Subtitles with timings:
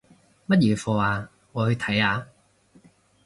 [0.47, 1.29] 乜嘢課吖？
[1.51, 2.25] 我去睇下